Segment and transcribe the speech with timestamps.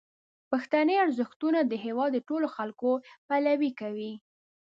[0.51, 2.91] پښتني ارزښتونه د هیواد د ټولو خلکو
[3.27, 4.13] پلوي کوي.